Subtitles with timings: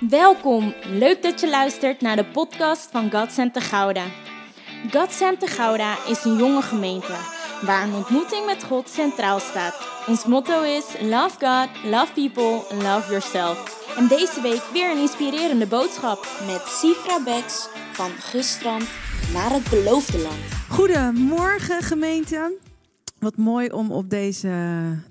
[0.00, 4.04] Welkom, leuk dat je luistert naar de podcast van God Center Gouda.
[4.90, 7.12] God Center Gouda is een jonge gemeente
[7.62, 9.88] waar een ontmoeting met God centraal staat.
[10.06, 13.86] Ons motto is Love God, Love People, Love Yourself.
[13.96, 18.88] En deze week weer een inspirerende boodschap met Sifra Beks van Gustrand
[19.32, 20.40] naar het beloofde land.
[20.68, 22.56] Goedemorgen gemeente.
[23.18, 24.52] Wat mooi om op deze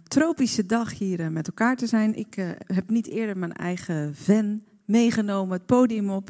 [0.08, 2.16] tropische dag hier eh, met elkaar te zijn.
[2.16, 6.30] Ik uh, heb niet eerder mijn eigen van meegenomen, het podium op.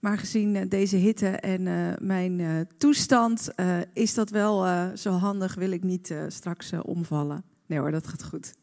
[0.00, 3.48] Maar gezien uh, deze hitte en uh, mijn toestand
[3.92, 5.54] is dat wel zo handig.
[5.54, 7.44] Wil ik niet straks omvallen.
[7.66, 8.54] Nee hoor, dat gaat goed.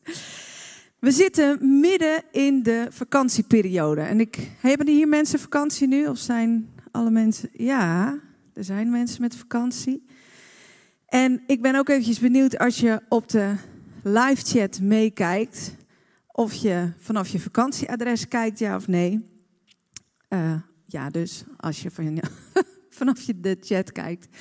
[0.99, 4.01] We zitten midden in de vakantieperiode.
[4.01, 6.07] En ik, hebben hier mensen vakantie nu?
[6.07, 7.49] Of zijn alle mensen...
[7.51, 8.19] Ja,
[8.53, 10.05] er zijn mensen met vakantie.
[11.05, 13.55] En ik ben ook eventjes benieuwd als je op de
[14.03, 15.75] live chat meekijkt.
[16.31, 19.25] Of je vanaf je vakantieadres kijkt, ja of nee.
[20.35, 22.19] Uh, ja, dus als je van,
[22.97, 24.37] vanaf je de chat kijkt.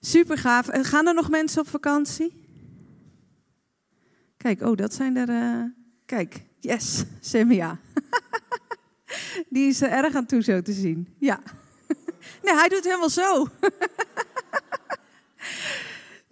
[0.00, 0.68] Super gaaf.
[0.70, 2.40] Gaan er nog mensen op vakantie?
[4.36, 5.28] Kijk, oh, dat zijn er.
[5.28, 5.64] Uh,
[6.06, 7.78] kijk, yes, Semia.
[9.48, 11.08] Die is er erg aan toe zo te zien.
[11.18, 11.40] Ja.
[12.42, 13.46] Nee, hij doet helemaal zo.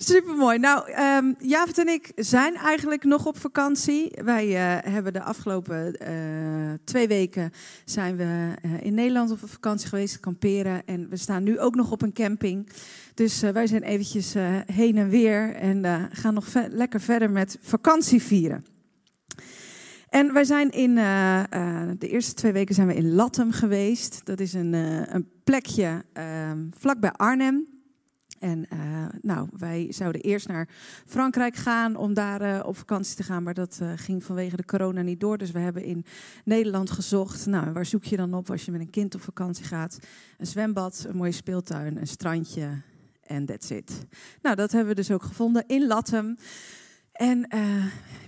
[0.00, 0.58] Supermooi.
[0.58, 4.10] Nou, um, Javert en ik zijn eigenlijk nog op vakantie.
[4.24, 7.52] Wij uh, hebben de afgelopen uh, twee weken
[7.84, 10.86] zijn we uh, in Nederland op vakantie geweest, kamperen.
[10.86, 12.68] En we staan nu ook nog op een camping.
[13.14, 14.34] Dus wij zijn eventjes
[14.72, 18.64] heen en weer en gaan nog lekker verder met vakantie vieren.
[20.08, 20.94] En wij zijn in
[21.98, 24.20] de eerste twee weken zijn we in Latham geweest.
[24.24, 24.72] Dat is een,
[25.14, 27.77] een plekje ehm, vlakbij Arnhem.
[28.38, 30.68] En uh, nou, wij zouden eerst naar
[31.06, 34.64] Frankrijk gaan om daar uh, op vakantie te gaan, maar dat uh, ging vanwege de
[34.64, 35.38] corona niet door.
[35.38, 36.04] Dus we hebben in
[36.44, 37.46] Nederland gezocht.
[37.46, 39.98] Nou, waar zoek je dan op als je met een kind op vakantie gaat?
[40.38, 42.68] Een zwembad, een mooie speeltuin, een strandje
[43.26, 44.06] en that's it.
[44.42, 46.36] Nou, dat hebben we dus ook gevonden in Latham.
[47.12, 47.40] En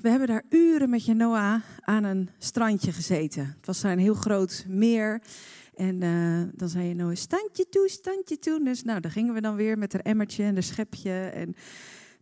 [0.02, 3.54] we hebben daar uren met Noah aan een strandje gezeten.
[3.56, 5.20] Het was daar een heel groot meer.
[5.80, 8.64] En uh, dan zei je nou standje toe, standje toe.
[8.64, 11.12] Dus nou, daar gingen we dan weer met haar emmertje en de schepje.
[11.12, 11.54] En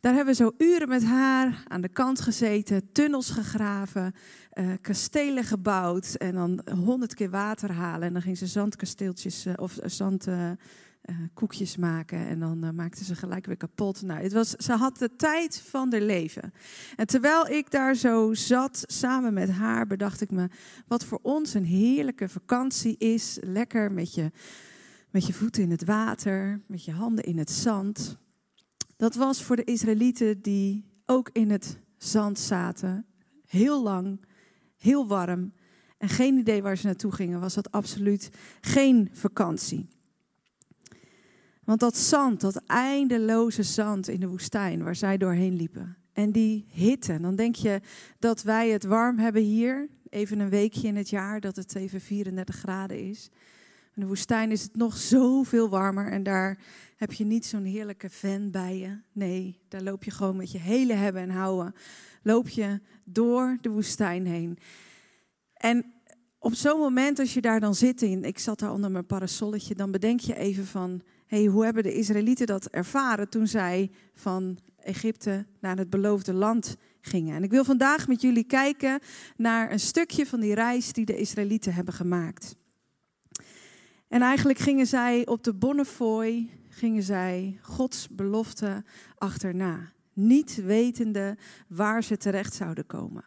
[0.01, 4.15] daar hebben we zo uren met haar aan de kant gezeten, tunnels gegraven,
[4.55, 8.07] uh, kastelen gebouwd en dan honderd keer water halen.
[8.07, 10.27] En dan ging ze zandkasteeltjes uh, of zand
[11.11, 14.03] uh, koekjes maken en dan uh, maakte ze gelijk weer kapot.
[14.03, 16.53] Nou, het was, ze had de tijd van haar leven.
[16.97, 20.49] En terwijl ik daar zo zat, samen met haar, bedacht ik me
[20.87, 23.39] wat voor ons een heerlijke vakantie is.
[23.41, 24.31] Lekker met je,
[25.11, 28.19] met je voeten in het water, met je handen in het zand.
[28.97, 33.07] Dat was voor de Israëlieten die ook in het zand zaten,
[33.47, 34.25] heel lang,
[34.77, 35.53] heel warm
[35.99, 38.31] en geen idee waar ze naartoe gingen, was dat absoluut
[38.61, 39.89] geen vakantie.
[41.69, 45.97] Want dat zand, dat eindeloze zand in de woestijn waar zij doorheen liepen.
[46.13, 47.81] En die hitte, dan denk je
[48.19, 52.01] dat wij het warm hebben hier, even een weekje in het jaar, dat het even
[52.01, 53.31] 34 graden is.
[53.95, 56.59] In de woestijn is het nog zoveel warmer en daar
[56.97, 59.01] heb je niet zo'n heerlijke fan bij je.
[59.13, 61.75] Nee, daar loop je gewoon met je hele hebben en houden.
[62.23, 64.59] Loop je door de woestijn heen.
[65.53, 65.93] En
[66.39, 69.75] op zo'n moment als je daar dan zit, en ik zat daar onder mijn parasolletje,
[69.75, 74.59] dan bedenk je even van, hey, hoe hebben de Israëlieten dat ervaren toen zij van
[74.83, 77.35] Egypte naar het beloofde land gingen?
[77.35, 79.01] En ik wil vandaag met jullie kijken
[79.37, 82.57] naar een stukje van die reis die de Israëlieten hebben gemaakt.
[84.09, 88.85] En eigenlijk gingen zij op de Bonnefoy, gingen zij Gods belofte
[89.15, 91.37] achterna, niet wetende
[91.67, 93.25] waar ze terecht zouden komen.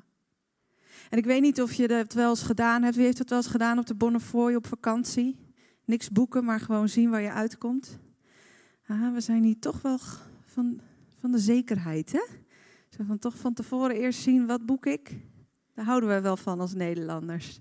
[1.09, 2.95] En ik weet niet of je dat wel eens gedaan hebt.
[2.95, 5.50] Wie heeft het wel eens gedaan op de Bonnefoy op vakantie?
[5.91, 7.99] Niks boeken, maar gewoon zien waar je uitkomt.
[8.87, 9.99] Ah, we zijn hier toch wel
[10.45, 10.79] van,
[11.19, 12.23] van de zekerheid, hè?
[12.89, 15.17] Zo van toch van tevoren eerst zien, wat boek ik?
[15.73, 17.59] Daar houden we wel van als Nederlanders.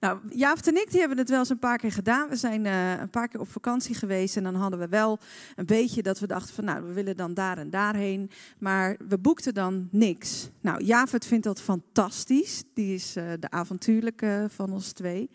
[0.00, 2.28] Nou, Jaap en ik die hebben het wel eens een paar keer gedaan.
[2.28, 5.18] We zijn uh, een paar keer op vakantie geweest en dan hadden we wel
[5.54, 8.30] een beetje dat we dachten van nou, we willen dan daar en daarheen.
[8.58, 10.50] Maar we boekten dan niks.
[10.60, 12.62] Nou, Javert vindt dat fantastisch.
[12.74, 15.30] Die is uh, de avontuurlijke van ons twee.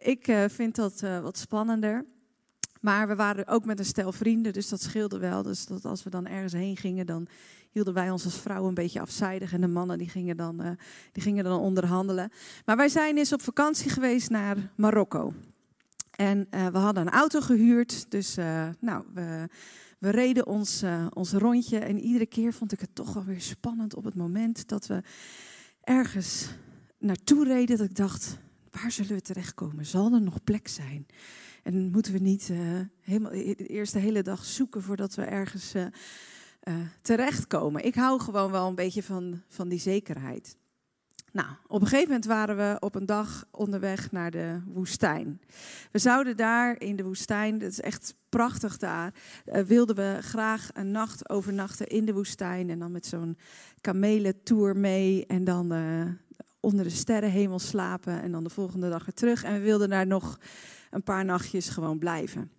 [0.00, 2.04] Ik uh, vind dat wat spannender.
[2.80, 5.42] Maar we waren ook met een stel vrienden, dus dat scheelde wel.
[5.42, 7.26] Dus dat als we dan ergens heen gingen, dan
[7.70, 9.52] hielden wij ons als vrouwen een beetje afzijdig.
[9.52, 10.70] En de mannen die gingen, dan, uh,
[11.12, 12.30] die gingen dan onderhandelen.
[12.64, 15.32] Maar wij zijn eens op vakantie geweest naar Marokko.
[16.10, 18.10] En we hadden een auto gehuurd.
[18.10, 18.34] Dus
[18.80, 19.48] nou, we,
[19.98, 20.82] we reden ons,
[21.14, 21.78] ons rondje.
[21.78, 25.02] En iedere keer vond ik het toch wel weer spannend op het moment dat we
[25.80, 26.48] ergens
[26.98, 27.78] naartoe reden.
[27.78, 28.38] Dat ik dacht,
[28.70, 29.86] waar zullen we terechtkomen?
[29.86, 31.06] Zal er nog plek zijn?
[31.62, 32.58] En moeten we niet uh,
[33.00, 35.86] helemaal eerst de hele dag zoeken voordat we ergens uh,
[36.68, 37.84] uh, terechtkomen?
[37.84, 40.58] Ik hou gewoon wel een beetje van, van die zekerheid.
[41.32, 45.40] Nou, op een gegeven moment waren we op een dag onderweg naar de woestijn.
[45.92, 49.14] We zouden daar in de woestijn, het is echt prachtig daar,
[49.66, 52.70] wilden we graag een nacht overnachten in de woestijn.
[52.70, 53.38] En dan met zo'n
[53.80, 55.72] kamelentour mee en dan
[56.60, 59.44] onder de sterrenhemel slapen en dan de volgende dag weer terug.
[59.44, 60.38] En we wilden daar nog
[60.90, 62.50] een paar nachtjes gewoon blijven.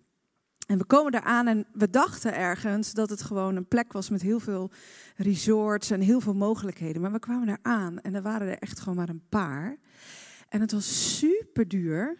[0.66, 4.10] En we komen daar aan en we dachten ergens dat het gewoon een plek was
[4.10, 4.70] met heel veel
[5.16, 7.02] resorts en heel veel mogelijkheden.
[7.02, 9.78] Maar we kwamen daar aan en er waren er echt gewoon maar een paar.
[10.48, 12.18] En het was super duur.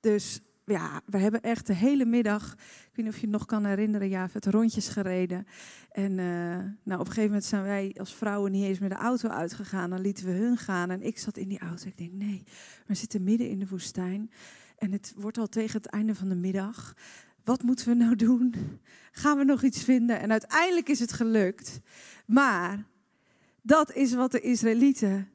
[0.00, 3.46] Dus ja, we hebben echt de hele middag, ik weet niet of je het nog
[3.46, 5.46] kan herinneren, ja, het rondjes gereden.
[5.90, 8.96] En uh, nou, op een gegeven moment zijn wij als vrouwen niet eens met de
[8.96, 9.90] auto uitgegaan.
[9.90, 11.86] Dan lieten we hun gaan en ik zat in die auto.
[11.86, 12.42] Ik denk, nee,
[12.86, 14.30] we zitten midden in de woestijn.
[14.78, 16.94] En het wordt al tegen het einde van de middag.
[17.44, 18.54] Wat moeten we nou doen?
[19.12, 20.20] Gaan we nog iets vinden?
[20.20, 21.80] En uiteindelijk is het gelukt.
[22.26, 22.84] Maar
[23.62, 25.28] dat is wat de Israëlieten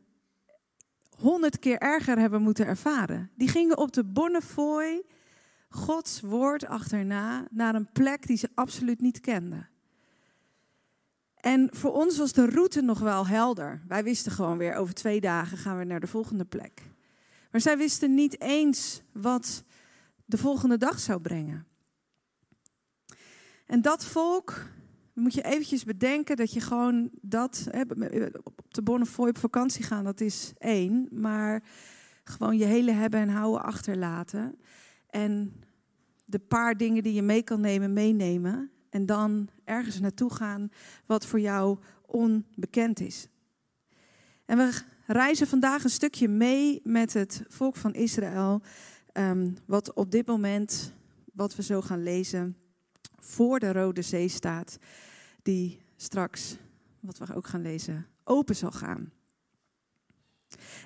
[1.18, 3.31] honderd keer erger hebben moeten ervaren.
[3.35, 5.03] Die gingen op de Bonnefoy
[5.73, 9.69] Gods woord achterna naar een plek die ze absoluut niet kenden.
[11.35, 13.81] En voor ons was de route nog wel helder.
[13.87, 16.81] Wij wisten gewoon weer over twee dagen gaan we naar de volgende plek.
[17.51, 19.63] Maar zij wisten niet eens wat
[20.25, 21.65] de volgende dag zou brengen.
[23.65, 24.65] En dat volk,
[25.13, 27.67] moet je eventjes bedenken dat je gewoon dat,
[28.43, 31.07] op de Bonnefoy op vakantie gaan, dat is één.
[31.11, 31.63] Maar
[32.23, 34.55] gewoon je hele hebben en houden achterlaten.
[35.09, 35.62] En
[36.25, 38.71] de paar dingen die je mee kan nemen, meenemen.
[38.89, 40.71] En dan ergens naartoe gaan
[41.05, 43.27] wat voor jou onbekend is.
[44.45, 48.61] En we reizen vandaag een stukje mee met het volk van Israël.
[49.13, 50.93] Um, wat op dit moment,
[51.33, 52.57] wat we zo gaan lezen,
[53.19, 54.77] voor de Rode Zee staat.
[55.41, 56.57] Die straks,
[56.99, 59.11] wat we ook gaan lezen, open zal gaan.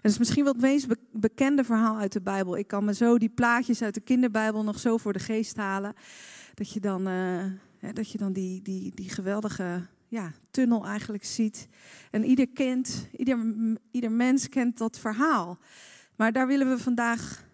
[0.01, 2.57] En is misschien wel het meest bekende verhaal uit de Bijbel.
[2.57, 5.93] Ik kan me zo die plaatjes uit de kinderbijbel nog zo voor de geest halen.
[6.53, 7.43] Dat je dan, uh,
[7.93, 11.67] dat je dan die, die, die geweldige ja, tunnel eigenlijk ziet.
[12.11, 13.53] En ieder kind, ieder,
[13.91, 15.57] ieder mens kent dat verhaal.
[16.15, 17.45] Maar daar willen we vandaag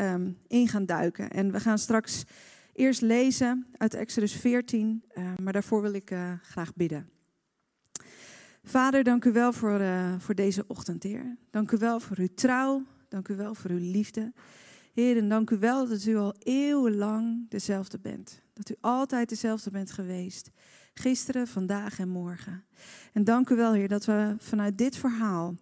[0.00, 1.30] um, in gaan duiken.
[1.30, 2.24] En we gaan straks
[2.72, 5.02] eerst lezen uit Exodus 14.
[5.14, 7.15] Uh, maar daarvoor wil ik uh, graag bidden.
[8.68, 11.36] Vader, dank u wel voor, uh, voor deze ochtend, Heer.
[11.50, 12.82] Dank u wel voor uw trouw.
[13.08, 14.32] Dank u wel voor uw liefde.
[14.92, 18.42] Heer, en dank u wel dat u al eeuwenlang dezelfde bent.
[18.52, 20.50] Dat u altijd dezelfde bent geweest.
[20.94, 22.64] Gisteren, vandaag en morgen.
[23.12, 25.54] En dank u wel, Heer, dat we vanuit dit verhaal,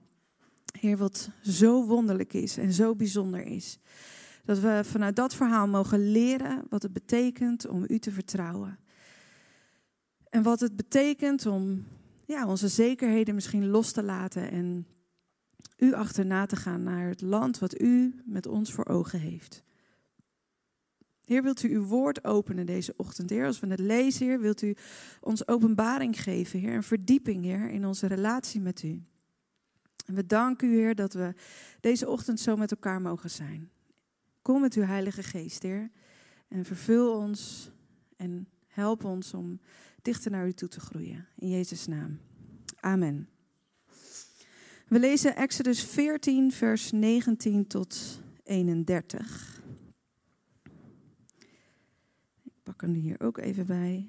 [0.79, 3.79] Heer, wat zo wonderlijk is en zo bijzonder is.
[4.45, 8.79] Dat we vanuit dat verhaal mogen leren wat het betekent om u te vertrouwen.
[10.31, 11.85] En wat het betekent om
[12.27, 14.87] ja, onze zekerheden misschien los te laten en
[15.77, 19.63] u achterna te gaan naar het land wat u met ons voor ogen heeft.
[21.25, 23.31] Heer, wilt u uw woord openen deze ochtend?
[23.31, 24.77] Heer, als we het lezen, Heer, wilt u
[25.21, 29.03] ons openbaring geven, Heer, een verdieping, Heer, in onze relatie met u.
[30.07, 31.35] En we danken u, Heer, dat we
[31.81, 33.71] deze ochtend zo met elkaar mogen zijn.
[34.43, 35.91] Kom met uw Heilige Geest, Heer,
[36.49, 37.71] en vervul ons
[38.17, 39.61] en help ons om
[40.05, 41.27] dichter naar u toe te groeien.
[41.37, 42.19] In Jezus' naam.
[42.81, 43.29] Amen.
[44.89, 49.63] We lezen Exodus 14, vers 19 tot 31.
[52.43, 54.09] Ik pak hem hier ook even bij.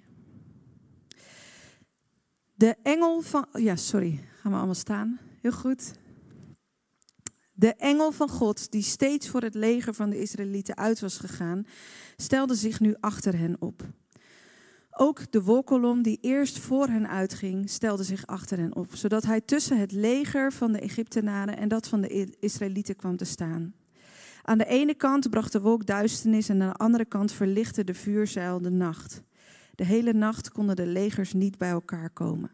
[2.53, 3.47] De engel van.
[3.53, 4.23] Ja, sorry.
[4.39, 5.19] Gaan we allemaal staan?
[5.41, 5.93] Heel goed.
[7.53, 11.67] De engel van God, die steeds voor het leger van de Israëlieten uit was gegaan,
[12.17, 13.87] stelde zich nu achter hen op.
[14.97, 19.41] Ook de wolkolom die eerst voor hen uitging, stelde zich achter hen op, zodat hij
[19.41, 23.73] tussen het leger van de Egyptenaren en dat van de Israëlieten kwam te staan.
[24.43, 27.93] Aan de ene kant bracht de wolk duisternis en aan de andere kant verlichtte de
[27.93, 29.21] vuurzeil de nacht.
[29.75, 32.51] De hele nacht konden de legers niet bij elkaar komen.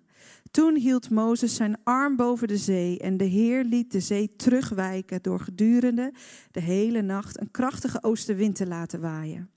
[0.51, 5.21] Toen hield Mozes zijn arm boven de zee en de Heer liet de zee terugwijken
[5.21, 6.13] door gedurende
[6.51, 9.49] de hele nacht een krachtige oostenwind te laten waaien.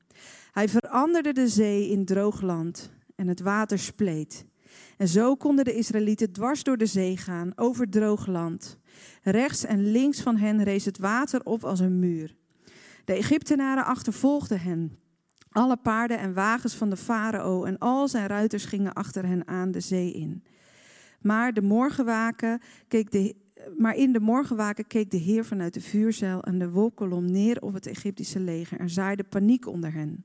[0.55, 4.47] Hij veranderde de zee in droog land en het water spleet.
[4.97, 8.79] En zo konden de Israëlieten dwars door de zee gaan, over droog land.
[9.23, 12.35] Rechts en links van hen rees het water op als een muur.
[13.05, 14.99] De Egyptenaren achtervolgden hen.
[15.51, 19.71] Alle paarden en wagens van de farao en al zijn ruiters gingen achter hen aan
[19.71, 20.45] de zee in.
[21.21, 22.59] Maar de
[22.89, 23.35] keek de,
[23.77, 27.75] maar in de morgenwaken keek de Heer vanuit de vuurzeil en de wolkolom neer op
[27.75, 30.25] het Egyptische leger en zaaide paniek onder hen.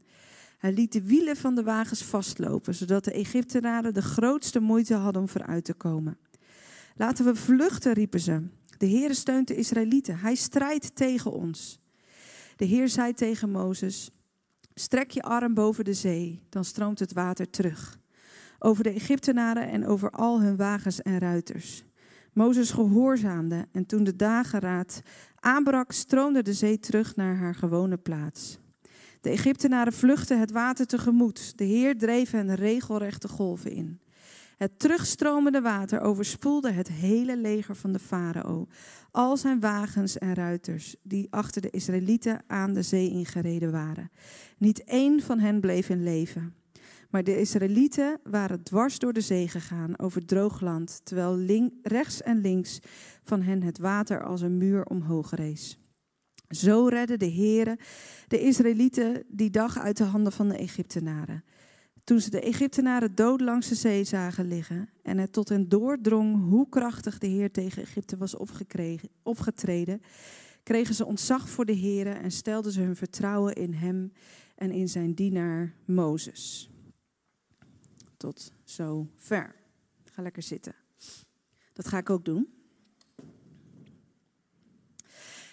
[0.59, 5.21] Hij liet de wielen van de wagens vastlopen, zodat de Egyptenaren de grootste moeite hadden
[5.21, 6.17] om vooruit te komen.
[6.95, 8.47] Laten we vluchten, riepen ze.
[8.77, 10.19] De Heer steunt de Israëlieten.
[10.19, 11.79] Hij strijdt tegen ons.
[12.55, 14.09] De Heer zei tegen Mozes:
[14.73, 17.99] Strek je arm boven de zee, dan stroomt het water terug.
[18.59, 21.83] Over de Egyptenaren en over al hun wagens en ruiters.
[22.33, 25.01] Mozes gehoorzaamde en toen de dageraad
[25.35, 28.59] aanbrak, stroomde de zee terug naar haar gewone plaats.
[29.21, 31.57] De Egyptenaren vluchtten het water tegemoet.
[31.57, 33.99] De Heer dreef hen regelrechte golven in.
[34.57, 38.67] Het terugstromende water overspoelde het hele leger van de farao,
[39.11, 44.11] al zijn wagens en ruiters, die achter de Israëlieten aan de zee ingereden waren.
[44.57, 46.53] Niet één van hen bleef in leven.
[47.09, 52.41] Maar de Israëlieten waren dwars door de zee gegaan over droog land, terwijl rechts en
[52.41, 52.79] links
[53.23, 55.79] van hen het water als een muur omhoog rees.
[56.49, 57.77] Zo redde de Heere
[58.27, 61.43] de Israëlieten die dag uit de handen van de Egyptenaren.
[62.03, 66.49] Toen ze de Egyptenaren dood langs de zee zagen liggen en het tot hen doordrong
[66.49, 68.35] hoe krachtig de Heer tegen Egypte was
[69.23, 70.01] opgetreden,
[70.63, 74.11] kregen ze ontzag voor de Heer en stelden ze hun vertrouwen in hem
[74.55, 76.69] en in zijn dienaar Mozes.
[78.17, 79.55] Tot zover.
[80.11, 80.75] Ga lekker zitten.
[81.73, 82.58] Dat ga ik ook doen.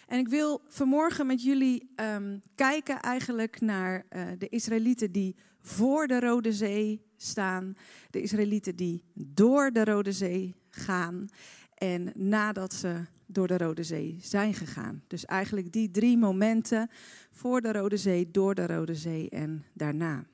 [0.06, 6.06] En ik wil vanmorgen met jullie um, kijken eigenlijk naar uh, de Israëlieten die voor
[6.06, 7.76] de Rode Zee staan,
[8.10, 11.28] de Israëlieten die door de Rode Zee gaan
[11.74, 15.02] en nadat ze door de Rode Zee zijn gegaan.
[15.06, 16.90] Dus eigenlijk die drie momenten
[17.30, 20.24] voor de Rode Zee, door de Rode Zee en daarna.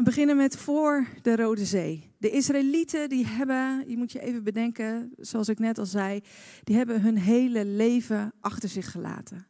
[0.00, 2.12] We beginnen met voor de Rode Zee.
[2.18, 6.20] De Israëlieten die hebben, je moet je even bedenken, zoals ik net al zei,
[6.64, 9.46] die hebben hun hele leven achter zich gelaten.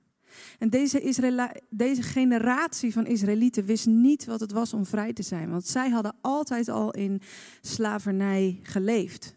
[0.58, 5.50] En deze, deze generatie van Israëlieten wist niet wat het was om vrij te zijn,
[5.50, 7.20] want zij hadden altijd al in
[7.60, 9.36] slavernij geleefd.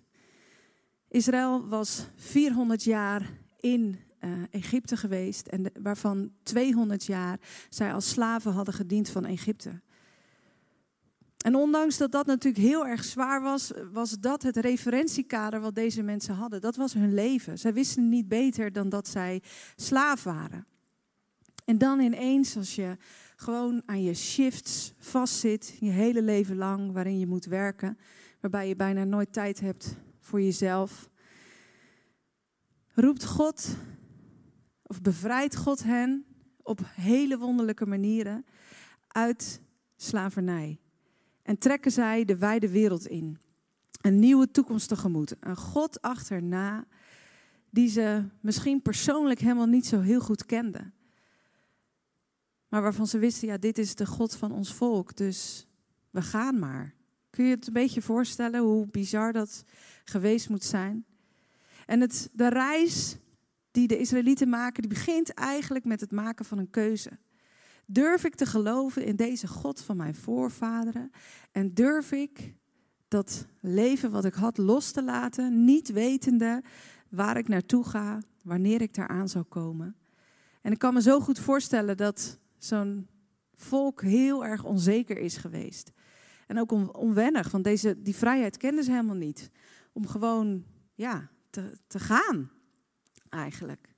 [1.09, 3.29] Israël was 400 jaar
[3.59, 7.39] in uh, Egypte geweest, en waarvan 200 jaar
[7.69, 9.81] zij als slaven hadden gediend van Egypte.
[11.43, 16.01] En ondanks dat dat natuurlijk heel erg zwaar was, was dat het referentiekader wat deze
[16.01, 16.61] mensen hadden.
[16.61, 17.59] Dat was hun leven.
[17.59, 19.41] Zij wisten niet beter dan dat zij
[19.75, 20.65] slaaf waren.
[21.65, 22.97] En dan ineens, als je
[23.35, 27.97] gewoon aan je shifts vastzit, je hele leven lang, waarin je moet werken,
[28.39, 31.09] waarbij je bijna nooit tijd hebt voor jezelf,
[32.93, 33.75] roept God,
[34.83, 36.25] of bevrijdt God hen
[36.61, 38.45] op hele wonderlijke manieren
[39.07, 39.61] uit
[39.95, 40.82] slavernij.
[41.43, 43.37] En trekken zij de wijde wereld in.
[44.01, 45.35] Een nieuwe toekomst tegemoet.
[45.39, 46.85] Een God achterna
[47.69, 50.93] die ze misschien persoonlijk helemaal niet zo heel goed kenden.
[52.67, 55.67] Maar waarvan ze wisten, ja, dit is de God van ons volk, dus
[56.09, 56.93] we gaan maar.
[57.29, 59.63] Kun je het een beetje voorstellen hoe bizar dat
[60.03, 61.05] geweest moet zijn?
[61.85, 63.17] En het, de reis
[63.71, 67.09] die de Israëlieten maken, die begint eigenlijk met het maken van een keuze.
[67.85, 71.11] Durf ik te geloven in deze God van mijn voorvaderen?
[71.51, 72.55] En durf ik
[73.07, 76.63] dat leven wat ik had los te laten, niet wetende
[77.09, 79.95] waar ik naartoe ga, wanneer ik daar aan zou komen?
[80.61, 83.07] En ik kan me zo goed voorstellen dat zo'n
[83.55, 85.91] volk heel erg onzeker is geweest.
[86.47, 89.51] En ook onwennig, want deze, die vrijheid kenden ze helemaal niet.
[89.93, 90.63] Om gewoon
[90.93, 92.51] ja, te, te gaan,
[93.29, 93.92] eigenlijk.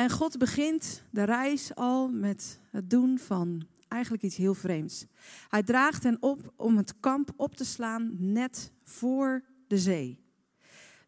[0.00, 5.06] En God begint de reis al met het doen van eigenlijk iets heel vreemds.
[5.48, 10.24] Hij draagt hen op om het kamp op te slaan net voor de zee.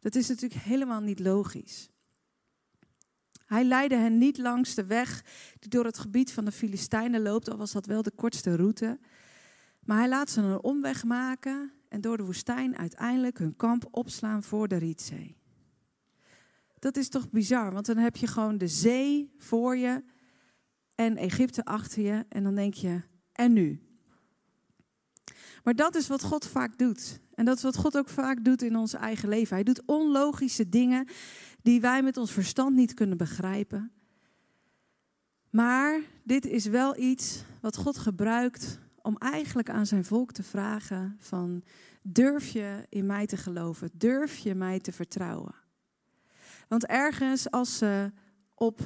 [0.00, 1.90] Dat is natuurlijk helemaal niet logisch.
[3.46, 5.24] Hij leidde hen niet langs de weg
[5.58, 8.98] die door het gebied van de Filistijnen loopt, al was dat wel de kortste route.
[9.80, 14.42] Maar hij laat ze een omweg maken en door de woestijn uiteindelijk hun kamp opslaan
[14.42, 15.41] voor de Rietzee.
[16.82, 20.04] Dat is toch bizar, want dan heb je gewoon de zee voor je
[20.94, 23.82] en Egypte achter je en dan denk je, en nu?
[25.64, 27.20] Maar dat is wat God vaak doet.
[27.34, 29.54] En dat is wat God ook vaak doet in ons eigen leven.
[29.54, 31.08] Hij doet onlogische dingen
[31.62, 33.92] die wij met ons verstand niet kunnen begrijpen.
[35.50, 41.16] Maar dit is wel iets wat God gebruikt om eigenlijk aan zijn volk te vragen
[41.18, 41.64] van
[42.02, 43.90] durf je in mij te geloven?
[43.92, 45.61] Durf je mij te vertrouwen?
[46.68, 48.12] Want ergens als ze
[48.54, 48.80] op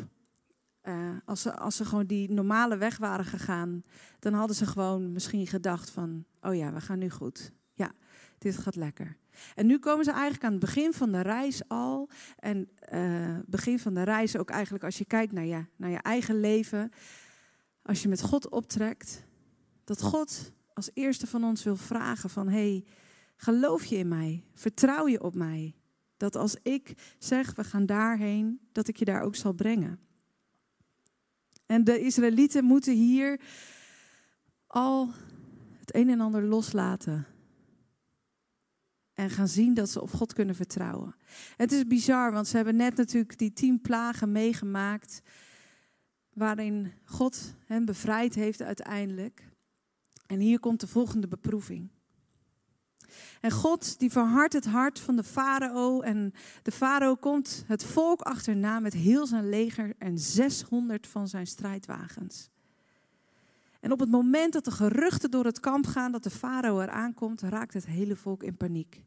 [0.88, 3.83] uh, als, ze, als ze gewoon die normale weg waren gegaan,
[4.18, 7.52] dan hadden ze gewoon misschien gedacht van, oh ja, we gaan nu goed.
[7.75, 7.92] Ja,
[8.38, 9.16] dit gaat lekker.
[9.54, 12.09] En nu komen ze eigenlijk aan het begin van de reis al.
[12.38, 16.02] En uh, begin van de reis ook eigenlijk als je kijkt naar je, naar je
[16.02, 16.90] eigen leven.
[17.83, 19.25] Als je met God optrekt.
[19.85, 22.49] Dat God als eerste van ons wil vragen van...
[22.49, 22.85] hey,
[23.37, 24.45] geloof je in mij?
[24.54, 25.75] Vertrouw je op mij?
[26.16, 30.00] Dat als ik zeg, we gaan daarheen, dat ik je daar ook zal brengen.
[31.66, 33.40] En de Israëlieten moeten hier
[34.66, 35.11] al
[35.78, 37.26] het een en ander loslaten.
[39.14, 41.14] En gaan zien dat ze op God kunnen vertrouwen.
[41.56, 45.23] Het is bizar, want ze hebben net natuurlijk die tien plagen meegemaakt.
[46.32, 49.49] Waarin God hen bevrijd heeft uiteindelijk.
[50.26, 51.90] En hier komt de volgende beproeving.
[53.40, 56.00] En God die verhardt het hart van de farao.
[56.00, 56.32] En
[56.62, 62.48] de farao komt het volk achterna met heel zijn leger en 600 van zijn strijdwagens.
[63.80, 67.14] En op het moment dat de geruchten door het kamp gaan dat de farao eraan
[67.14, 69.04] komt, raakt het hele volk in paniek.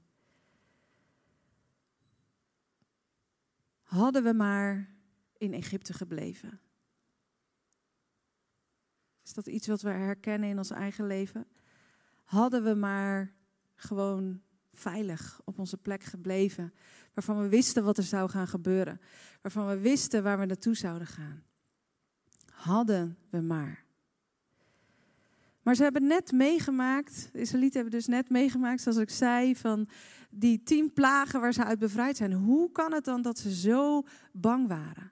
[3.84, 4.89] Hadden we maar
[5.38, 6.60] in Egypte gebleven.
[9.24, 11.48] Is dat iets wat we herkennen in ons eigen leven?
[12.24, 13.34] Hadden we maar
[13.79, 16.74] gewoon veilig op onze plek gebleven.
[17.13, 19.01] Waarvan we wisten wat er zou gaan gebeuren.
[19.41, 21.43] Waarvan we wisten waar we naartoe zouden gaan.
[22.51, 23.88] Hadden we maar.
[25.62, 29.89] Maar ze hebben net meegemaakt, de Israëlieten hebben dus net meegemaakt, zoals ik zei, van
[30.29, 32.33] die tien plagen waar ze uit bevrijd zijn.
[32.33, 35.12] Hoe kan het dan dat ze zo bang waren?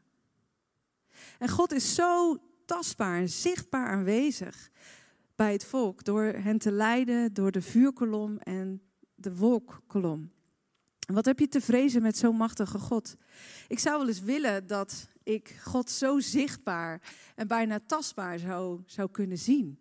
[1.39, 4.69] En God is zo tastbaar en zichtbaar aanwezig
[5.38, 8.82] bij het volk door hen te leiden door de vuurkolom en
[9.15, 10.32] de wolkkolom.
[11.13, 13.15] Wat heb je te vrezen met zo'n machtige God?
[13.67, 17.01] Ik zou wel eens willen dat ik God zo zichtbaar
[17.36, 19.79] en bijna tastbaar zou, zou kunnen zien.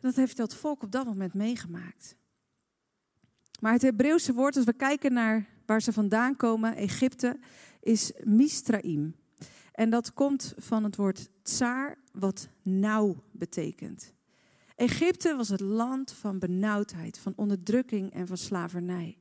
[0.00, 2.16] Dat heeft dat volk op dat moment meegemaakt.
[3.60, 7.38] Maar het Hebreeuwse woord, als we kijken naar waar ze vandaan komen, Egypte,
[7.80, 9.14] is Mistraim.
[9.78, 14.14] En dat komt van het woord tsaar, wat nauw betekent.
[14.76, 19.18] Egypte was het land van benauwdheid, van onderdrukking en van slavernij.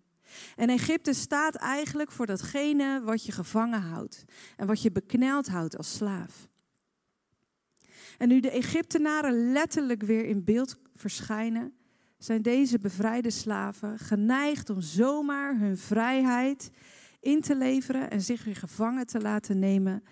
[0.55, 4.23] En Egypte staat eigenlijk voor datgene wat je gevangen houdt
[4.55, 6.47] en wat je bekneld houdt als slaaf.
[8.17, 11.73] En nu de Egyptenaren letterlijk weer in beeld verschijnen,
[12.17, 16.71] zijn deze bevrijde slaven geneigd om zomaar hun vrijheid
[17.19, 20.03] in te leveren en zich weer gevangen te laten nemen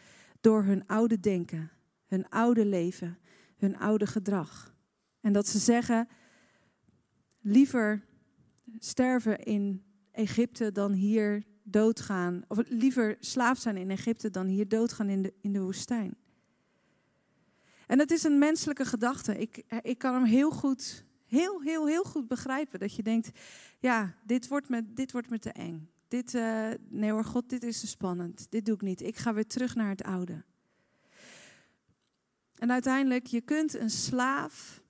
[0.45, 1.71] door hun oude denken,
[2.05, 3.17] hun oude leven,
[3.57, 4.75] hun oude gedrag.
[5.21, 6.07] En dat ze zeggen,
[7.41, 8.05] liever
[8.79, 12.43] sterven in Egypte dan hier doodgaan.
[12.47, 16.15] Of liever slaaf zijn in Egypte dan hier doodgaan in de, in de woestijn.
[17.87, 19.37] En het is een menselijke gedachte.
[19.37, 22.79] Ik, ik kan hem heel goed, heel, heel, heel goed begrijpen.
[22.79, 23.39] Dat je denkt,
[23.79, 25.89] ja, dit wordt me, dit wordt me te eng.
[26.07, 28.47] Dit, uh, nee hoor, God, dit is te spannend.
[28.49, 29.01] Dit doe ik niet.
[29.01, 30.43] Ik ga weer terug naar het oude.
[32.55, 34.81] En uiteindelijk, je kunt een slaaf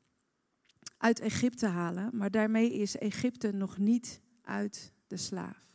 [0.97, 5.65] uit Egypte halen, maar daarmee is Egypte nog niet uit de slaaf.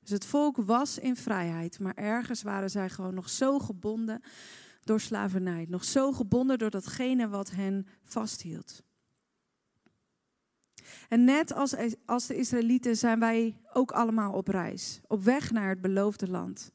[0.00, 4.22] Dus het volk was in vrijheid, maar ergens waren zij gewoon nog zo gebonden
[4.80, 8.82] door slavernij, nog zo gebonden door datgene wat hen vasthield.
[11.08, 11.74] En net als,
[12.06, 16.72] als de Israëlieten zijn wij ook allemaal op reis, op weg naar het beloofde land.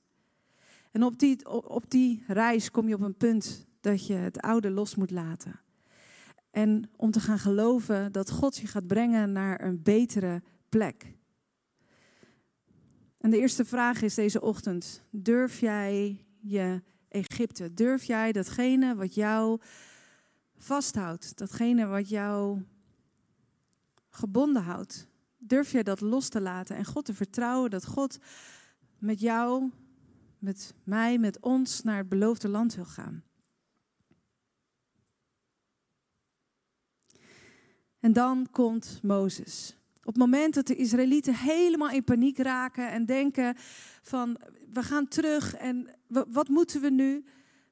[0.91, 4.69] En op die, op die reis kom je op een punt dat je het oude
[4.69, 5.59] los moet laten.
[6.51, 11.15] En om te gaan geloven dat God je gaat brengen naar een betere plek.
[13.17, 17.73] En de eerste vraag is deze ochtend: durf jij je Egypte?
[17.73, 19.59] Durf jij datgene wat jou
[20.57, 22.61] vasthoudt, datgene wat jou
[24.17, 25.07] gebonden houdt?
[25.37, 28.17] Durf jij dat los te laten en God te vertrouwen dat God
[28.97, 29.71] met jou,
[30.39, 33.23] met mij, met ons naar het beloofde land wil gaan?
[37.99, 39.77] En dan komt Mozes.
[39.99, 43.55] Op het moment dat de Israëlieten helemaal in paniek raken en denken
[44.01, 44.37] van
[44.73, 47.25] we gaan terug en wat moeten we nu,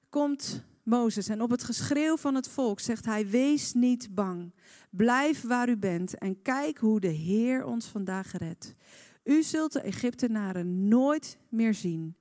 [0.09, 1.29] komt Mozes.
[1.29, 4.53] En op het geschreeuw van het volk zegt hij, wees niet bang.
[4.89, 8.75] Blijf waar u bent en kijk hoe de Heer ons vandaag redt.
[9.23, 12.15] U zult de Egyptenaren nooit meer zien.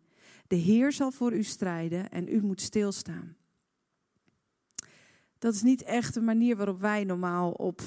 [0.46, 3.36] De Heer zal voor u strijden en u moet stilstaan.
[5.38, 7.82] Dat is niet echt de manier waarop wij normaal op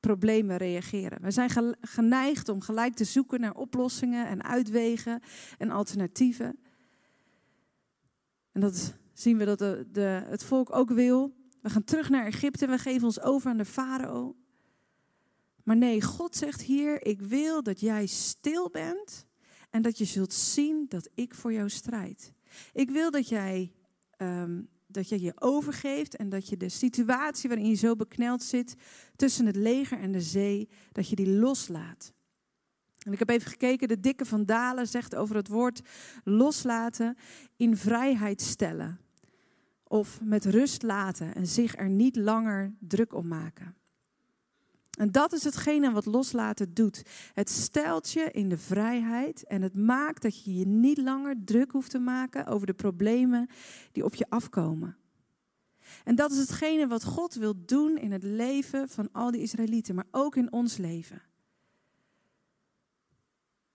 [0.00, 1.22] problemen reageren.
[1.22, 5.22] We zijn geneigd om gelijk te zoeken naar oplossingen en uitwegen
[5.58, 6.58] en alternatieven.
[8.52, 11.34] En dat zien we dat de, het volk ook wil.
[11.62, 14.36] We gaan terug naar Egypte, we geven ons over aan de farao.
[15.62, 19.26] Maar nee, God zegt hier: Ik wil dat jij stil bent
[19.70, 22.32] en dat je zult zien dat ik voor jou strijd.
[22.72, 23.72] Ik wil dat jij
[24.16, 28.74] ehm, dat je je overgeeft en dat je de situatie waarin je zo bekneld zit
[29.16, 32.12] tussen het leger en de zee, dat je die loslaat.
[32.98, 35.80] En ik heb even gekeken, de dikke van Dalen zegt over het woord
[36.24, 37.16] loslaten
[37.56, 39.00] in vrijheid stellen.
[39.88, 43.76] Of met rust laten en zich er niet langer druk om maken.
[44.98, 47.02] En dat is hetgene wat loslaten doet.
[47.34, 51.70] Het stelt je in de vrijheid en het maakt dat je je niet langer druk
[51.70, 53.48] hoeft te maken over de problemen
[53.92, 54.96] die op je afkomen.
[56.04, 59.94] En dat is hetgene wat God wil doen in het leven van al die Israëlieten,
[59.94, 61.22] maar ook in ons leven.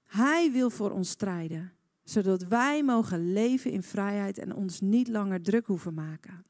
[0.04, 5.42] Hij wil voor ons strijden, zodat wij mogen leven in vrijheid en ons niet langer
[5.42, 6.46] druk hoeven maken.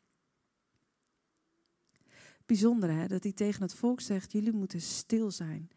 [2.45, 5.69] Bijzonder hè, dat hij tegen het volk zegt, jullie moeten stil zijn.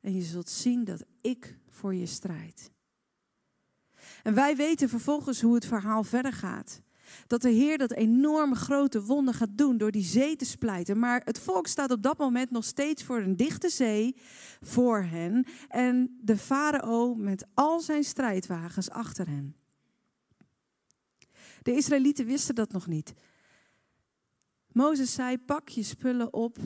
[0.00, 2.70] En je zult zien dat ik voor je strijd.
[4.22, 6.82] En wij weten vervolgens hoe het verhaal verder gaat.
[7.26, 10.98] Dat de Heer dat enorme grote wonder gaat doen door die zee te splijten.
[10.98, 14.16] Maar het volk staat op dat moment nog steeds voor een dichte zee
[14.60, 15.46] voor hen.
[15.68, 19.56] En de farao met al zijn strijdwagens achter hen.
[21.62, 23.12] De Israëlieten wisten dat nog niet.
[24.72, 26.58] Mozes zei: Pak je spullen op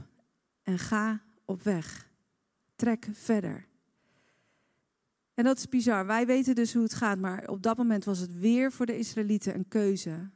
[0.62, 2.10] en ga op weg.
[2.76, 3.66] Trek verder.
[5.34, 6.06] En dat is bizar.
[6.06, 8.98] Wij weten dus hoe het gaat, maar op dat moment was het weer voor de
[8.98, 10.30] Israëlieten een keuze.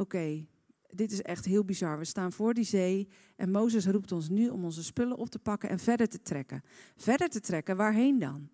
[0.00, 0.46] Oké,
[0.86, 1.98] dit is echt heel bizar.
[1.98, 5.38] We staan voor die zee en Mozes roept ons nu om onze spullen op te
[5.38, 6.62] pakken en verder te trekken.
[6.96, 8.48] Verder te trekken, waarheen dan?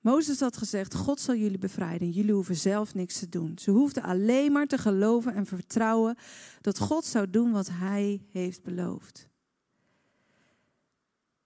[0.00, 2.10] Mozes had gezegd: God zal jullie bevrijden.
[2.10, 3.58] Jullie hoeven zelf niks te doen.
[3.58, 6.16] Ze hoefden alleen maar te geloven en vertrouwen
[6.60, 9.28] dat God zou doen wat Hij heeft beloofd.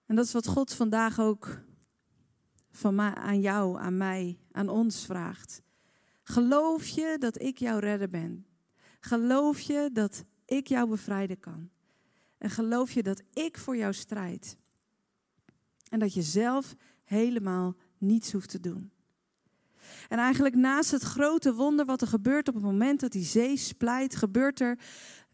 [0.07, 1.61] En dat is wat God vandaag ook
[2.71, 5.65] van aan jou, aan mij, aan ons vraagt.
[6.29, 8.47] Geloof je dat ik jouw redder ben?
[9.01, 11.71] Geloof je dat ik jou bevrijden kan?
[12.39, 14.57] En geloof je dat ik voor jou strijd?
[15.89, 18.91] En dat je zelf helemaal niets hoeft te doen.
[20.09, 23.57] En eigenlijk naast het grote wonder wat er gebeurt op het moment dat die zee
[23.57, 24.79] splijt, gebeurt er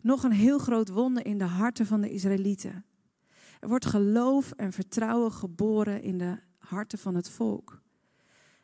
[0.01, 2.85] nog een heel groot wonder in de harten van de Israëlieten.
[3.61, 7.82] Er wordt geloof en vertrouwen geboren in de harten van het volk.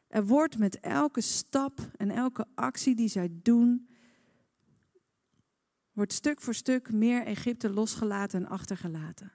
[0.09, 3.89] Er wordt met elke stap en elke actie die zij doen,
[5.93, 9.33] wordt stuk voor stuk meer Egypte losgelaten en achtergelaten.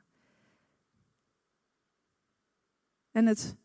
[3.12, 3.56] En het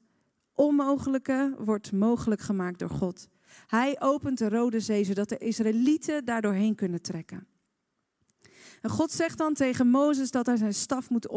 [0.52, 3.28] onmogelijke wordt mogelijk gemaakt door God.
[3.66, 7.46] Hij opent de Rode Zee zodat de Israëlieten daardoorheen kunnen trekken.
[8.80, 11.28] En God zegt dan tegen Mozes dat hij zijn staf moet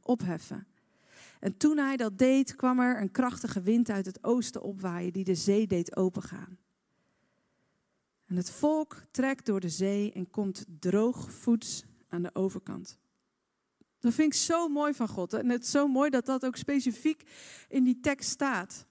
[0.00, 0.66] opheffen.
[1.40, 5.24] En toen hij dat deed, kwam er een krachtige wind uit het oosten opwaaien die
[5.24, 6.58] de zee deed opengaan.
[8.26, 12.98] En het volk trekt door de zee en komt droogvoets aan de overkant.
[13.98, 15.32] Dat vind ik zo mooi van God.
[15.32, 17.22] En het is zo mooi dat dat ook specifiek
[17.68, 18.86] in die tekst staat.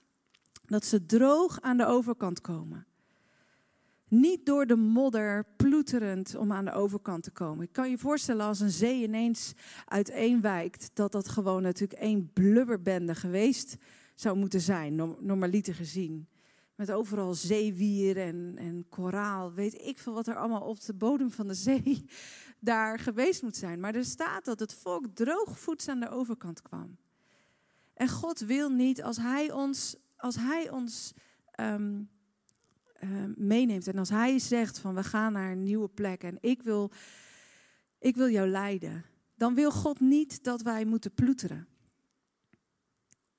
[0.65, 2.87] Dat ze droog aan de overkant komen.
[4.07, 7.63] Niet door de modder ploeterend om aan de overkant te komen.
[7.63, 9.53] Ik kan je voorstellen als een zee ineens
[9.85, 13.77] uiteenwijkt, dat dat gewoon natuurlijk één blubberbende geweest
[14.15, 16.27] zou moeten zijn, normaliter gezien.
[16.75, 21.31] Met overal zeewier en, en koraal, weet ik veel wat er allemaal op de bodem
[21.31, 22.05] van de zee
[22.59, 23.79] daar geweest moet zijn.
[23.79, 26.97] Maar er staat dat het volk droogvoets aan de overkant kwam.
[27.93, 31.13] En God wil niet, als Hij ons, als hij ons
[31.51, 32.01] ehm,
[32.99, 36.61] ehm, meeneemt en als Hij zegt van we gaan naar een nieuwe plek en ik
[36.61, 36.91] wil,
[37.99, 39.05] ik wil jou leiden,
[39.35, 41.67] dan wil God niet dat wij moeten ploeteren.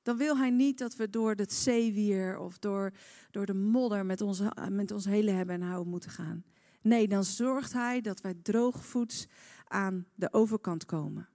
[0.03, 2.93] Dan wil hij niet dat we door het zeewier of door,
[3.31, 6.45] door de modder met, onze, met ons hele hebben en houden moeten gaan.
[6.81, 9.27] Nee, dan zorgt hij dat wij droogvoets
[9.65, 11.29] aan de overkant komen.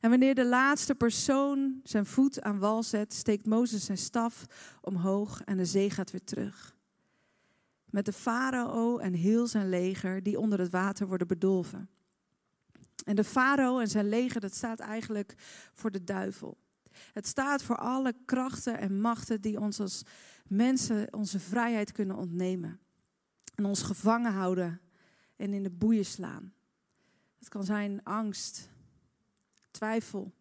[0.00, 4.46] En wanneer de laatste persoon zijn voet aan wal zet, steekt Mozes zijn staf
[4.80, 6.76] omhoog en de zee gaat weer terug.
[7.90, 11.88] Met de farao en heel zijn leger die onder het water worden bedolven.
[13.04, 15.34] En de farao en zijn leger, dat staat eigenlijk
[15.72, 16.58] voor de duivel.
[17.12, 20.02] Het staat voor alle krachten en machten die ons als
[20.46, 22.80] mensen onze vrijheid kunnen ontnemen
[23.54, 24.80] en ons gevangen houden
[25.36, 26.52] en in de boeien slaan.
[27.38, 28.70] Het kan zijn angst,
[29.70, 30.32] twijfel,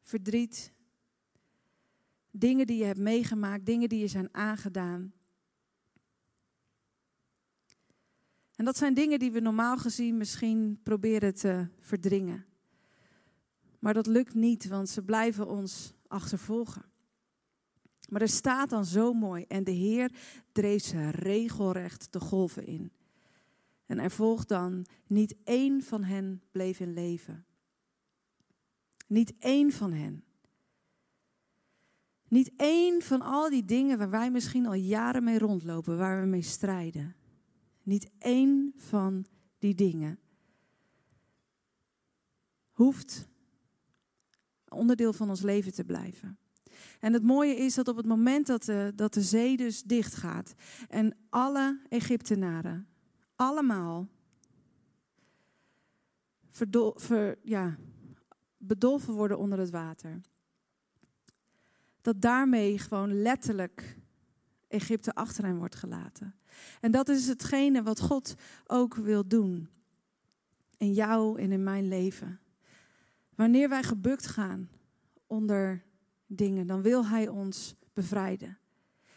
[0.00, 0.72] verdriet,
[2.30, 5.12] dingen die je hebt meegemaakt, dingen die je zijn aangedaan.
[8.56, 12.46] En dat zijn dingen die we normaal gezien misschien proberen te verdringen.
[13.78, 16.84] Maar dat lukt niet, want ze blijven ons achtervolgen.
[18.08, 19.44] Maar er staat dan zo mooi.
[19.48, 20.12] En de Heer
[20.52, 22.92] dreef ze regelrecht de golven in.
[23.86, 27.44] En er volgt dan, niet één van hen bleef in leven.
[29.06, 30.24] Niet één van hen.
[32.28, 36.26] Niet één van al die dingen waar wij misschien al jaren mee rondlopen, waar we
[36.26, 37.16] mee strijden.
[37.82, 39.26] Niet één van
[39.58, 40.18] die dingen
[42.70, 43.28] hoeft
[44.68, 46.38] onderdeel van ons leven te blijven.
[47.00, 50.14] En het mooie is dat op het moment dat de, dat de zee dus dicht
[50.14, 50.54] gaat
[50.88, 52.88] en alle Egyptenaren
[53.36, 54.08] allemaal
[56.48, 57.76] verdol, ver, ja,
[58.66, 60.20] bedolven worden onder het water,
[62.00, 63.96] dat daarmee gewoon letterlijk
[64.68, 66.34] Egypte achter hen wordt gelaten.
[66.80, 68.34] En dat is hetgene wat God
[68.66, 69.68] ook wil doen
[70.76, 72.40] in jou en in mijn leven.
[73.34, 74.68] Wanneer wij gebukt gaan
[75.26, 75.84] onder
[76.26, 78.58] dingen, dan wil Hij ons bevrijden.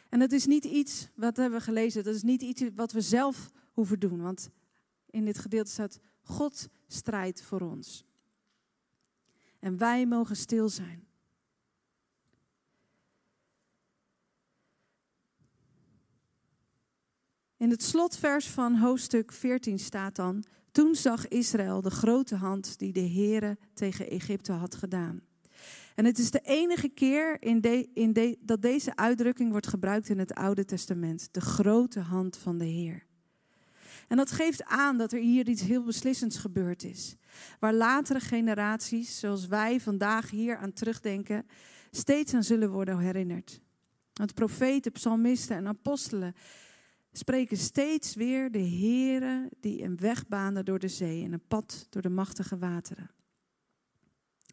[0.10, 3.02] En dat is niet iets, wat hebben we gelezen, dat is niet iets wat we
[3.02, 4.22] zelf hoeven doen.
[4.22, 4.50] Want
[5.10, 8.06] in dit gedeelte staat, God strijdt voor ons.
[9.60, 11.08] En wij mogen stil zijn.
[17.58, 22.94] In het slotvers van hoofdstuk 14 staat dan: Toen zag Israël de grote hand die
[22.94, 25.22] de Heere tegen Egypte had gedaan.
[25.96, 27.62] En het is de enige keer in
[27.94, 31.28] in dat deze uitdrukking wordt gebruikt in het Oude Testament.
[31.32, 33.09] De grote hand van de Heer.
[34.10, 37.16] En dat geeft aan dat er hier iets heel beslissends gebeurd is.
[37.60, 41.46] Waar latere generaties, zoals wij vandaag hier aan terugdenken,
[41.92, 43.62] steeds aan zullen worden herinnerd.
[44.14, 46.34] Want profeten, psalmisten en apostelen
[47.12, 51.88] spreken steeds weer de Heere die een weg baande door de zee en een pad
[51.90, 53.10] door de machtige wateren.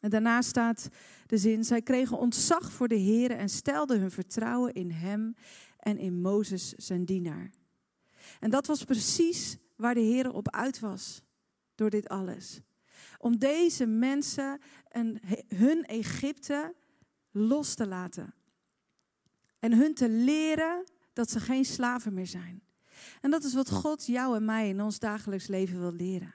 [0.01, 0.89] En daarna staat
[1.27, 5.35] de zin, zij kregen ontzag voor de Heere en stelden hun vertrouwen in Hem
[5.79, 7.51] en in Mozes zijn dienaar.
[8.41, 11.23] En dat was precies waar de Heer op uit was
[11.75, 12.61] door dit alles.
[13.19, 15.21] Om deze mensen en
[15.55, 16.75] hun Egypte
[17.31, 18.35] los te laten.
[19.59, 22.63] En hun te leren dat ze geen slaven meer zijn.
[23.21, 26.35] En dat is wat God jou en mij in ons dagelijks leven wil leren.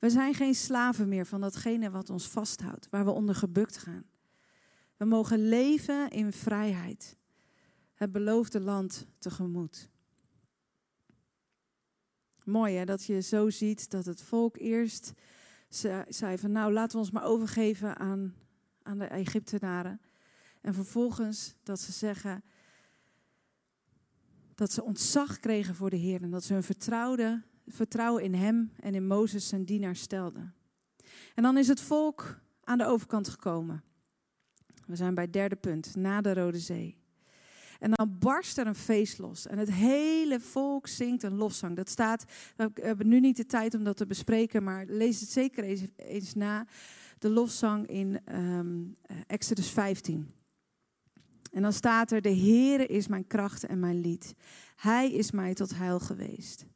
[0.00, 4.04] We zijn geen slaven meer van datgene wat ons vasthoudt, waar we onder gebukt gaan.
[4.96, 7.16] We mogen leven in vrijheid,
[7.94, 9.90] het beloofde land tegemoet.
[12.44, 15.12] Mooi hè, dat je zo ziet dat het volk eerst
[16.08, 18.34] zei van nou laten we ons maar overgeven aan,
[18.82, 20.00] aan de Egyptenaren.
[20.60, 22.44] En vervolgens dat ze zeggen
[24.54, 28.72] dat ze ontzag kregen voor de Heer en dat ze hun vertrouwde, vertrouwen in Hem
[28.80, 30.54] en in Mozes zijn dienaar stelden.
[31.34, 33.82] En dan is het volk aan de overkant gekomen.
[34.86, 37.01] We zijn bij het derde punt, na de Rode Zee.
[37.82, 39.46] En dan barst er een feest los.
[39.46, 41.76] En het hele volk zingt een lofzang.
[41.76, 42.24] Dat staat,
[42.56, 45.80] we hebben nu niet de tijd om dat te bespreken, maar lees het zeker eens,
[45.96, 46.66] eens na.
[47.18, 50.30] De lofzang in um, Exodus 15.
[51.52, 54.34] En dan staat er, de Heere is mijn kracht en mijn lied.
[54.76, 56.66] Hij is mij tot heil geweest.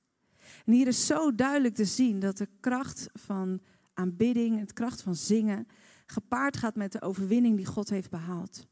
[0.64, 3.60] En hier is zo duidelijk te zien dat de kracht van
[3.94, 5.66] aanbidding, het kracht van zingen,
[6.06, 8.66] gepaard gaat met de overwinning die God heeft behaald.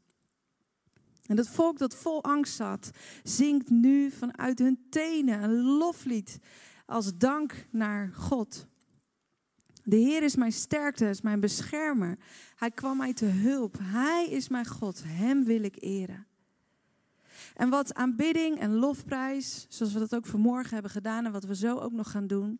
[1.25, 2.91] En dat volk dat vol angst zat,
[3.23, 6.39] zingt nu vanuit hun tenen een loflied
[6.85, 8.67] als dank naar God.
[9.83, 12.17] De Heer is mijn sterkte, is mijn beschermer.
[12.55, 13.77] Hij kwam mij te hulp.
[13.81, 15.01] Hij is mijn God.
[15.05, 16.27] Hem wil ik eren.
[17.55, 21.55] En wat aanbidding en lofprijs, zoals we dat ook vanmorgen hebben gedaan en wat we
[21.55, 22.59] zo ook nog gaan doen,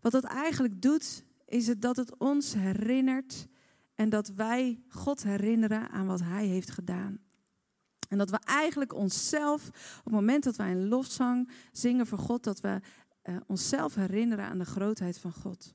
[0.00, 3.46] wat dat eigenlijk doet, is het dat het ons herinnert
[3.94, 7.25] en dat wij God herinneren aan wat Hij heeft gedaan.
[8.08, 12.44] En dat we eigenlijk onszelf, op het moment dat wij een lofzang zingen voor God,
[12.44, 12.80] dat we
[13.24, 15.74] uh, onszelf herinneren aan de grootheid van God.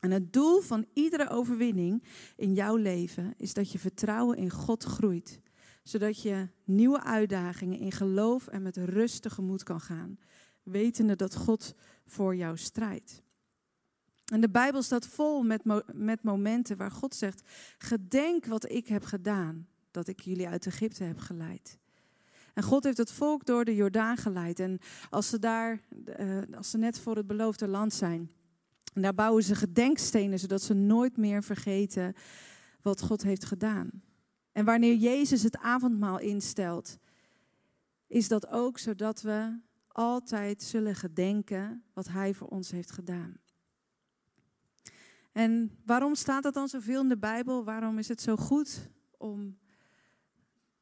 [0.00, 2.04] En het doel van iedere overwinning
[2.36, 5.40] in jouw leven is dat je vertrouwen in God groeit.
[5.82, 10.18] Zodat je nieuwe uitdagingen in geloof en met rust tegemoet kan gaan.
[10.62, 11.74] Wetende dat God
[12.06, 13.22] voor jou strijdt.
[14.32, 17.42] En de Bijbel staat vol met, met momenten waar God zegt:
[17.78, 21.78] Gedenk wat ik heb gedaan, dat ik jullie uit Egypte heb geleid.
[22.54, 24.60] En God heeft het volk door de Jordaan geleid.
[24.60, 24.78] En
[25.10, 25.80] als ze daar,
[26.20, 28.30] uh, als ze net voor het beloofde land zijn,
[28.92, 32.14] daar bouwen ze gedenkstenen, zodat ze nooit meer vergeten
[32.82, 33.90] wat God heeft gedaan.
[34.52, 36.98] En wanneer Jezus het avondmaal instelt,
[38.06, 43.36] is dat ook zodat we altijd zullen gedenken wat Hij voor ons heeft gedaan.
[45.32, 47.64] En waarom staat dat dan zoveel in de Bijbel?
[47.64, 49.58] Waarom is het zo goed om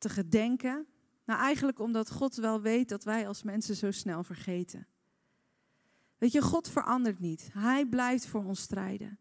[0.00, 0.86] te gedenken?
[1.24, 4.86] Nou, eigenlijk omdat God wel weet dat wij als mensen zo snel vergeten.
[6.18, 7.48] Weet je, God verandert niet.
[7.52, 9.18] Hij blijft voor ons strijden.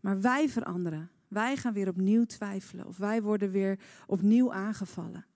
[0.00, 1.10] Maar wij veranderen.
[1.28, 5.26] Wij gaan weer opnieuw twijfelen of wij worden weer opnieuw aangevallen.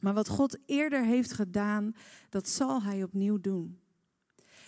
[0.00, 1.94] Maar wat God eerder heeft gedaan,
[2.28, 3.80] dat zal Hij opnieuw doen.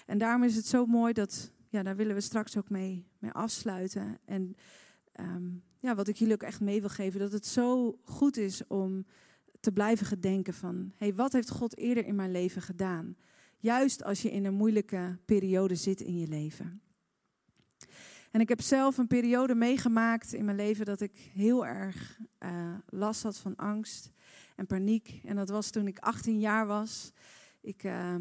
[0.06, 3.30] En daarom is het zo mooi dat, ja, daar willen we straks ook mee, mee
[3.30, 4.18] afsluiten.
[4.24, 4.56] En
[5.12, 5.50] ehm,
[5.82, 9.06] ja, wat ik jullie ook echt mee wil geven, dat het zo goed is om
[9.60, 13.16] te blijven gedenken van, hey, wat heeft God eerder in mijn leven gedaan?
[13.58, 16.82] Juist als je in een moeilijke periode zit in je leven.
[18.30, 22.74] En ik heb zelf een periode meegemaakt in mijn leven dat ik heel erg uh,
[22.88, 24.10] last had van angst
[24.56, 25.20] en paniek.
[25.24, 27.12] En dat was toen ik 18 jaar was.
[27.60, 28.14] Ik uh,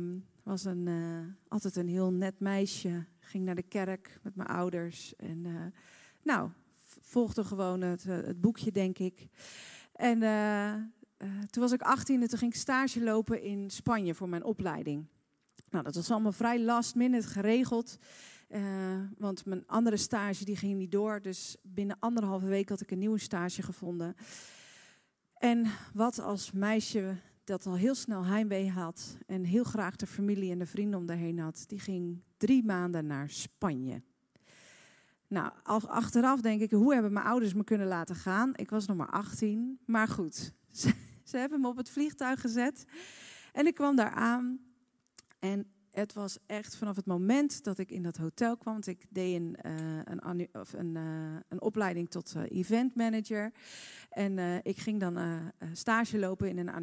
[0.43, 3.05] was een, uh, altijd een heel net meisje.
[3.19, 5.15] Ging naar de kerk met mijn ouders.
[5.15, 5.65] En uh,
[6.23, 6.49] nou,
[7.01, 9.27] volgde gewoon het, het, boekje, denk ik.
[9.93, 10.19] En
[11.49, 15.05] toen was ik 18 en toen ging ik stage lopen in Spanje voor mijn opleiding.
[15.69, 17.97] Nou, dat was allemaal vrij last minute geregeld.
[19.17, 21.21] Want mijn andere stage die ging niet door.
[21.21, 24.15] Dus binnen anderhalve week had ik een nieuwe stage gevonden.
[25.33, 30.51] En wat als meisje dat al heel snel heimwee had en heel graag de familie
[30.51, 34.01] en de vrienden om daarheen had, die ging drie maanden naar Spanje.
[35.31, 35.51] Nou,
[35.87, 38.51] achteraf denk ik, hoe hebben mijn ouders me kunnen laten gaan?
[38.55, 40.53] Ik was nog maar 18, maar goed.
[41.23, 42.85] Ze, hebben me op het vliegtuig gezet
[43.51, 44.59] en ik kwam daar aan.
[45.39, 48.73] En het was echt vanaf het moment dat ik in dat hotel kwam.
[48.73, 53.51] Want ik deed een, uh, een, of een, uh, een opleiding tot uh, event manager.
[54.09, 55.17] En ik ging dan
[55.73, 56.73] stage lopen in een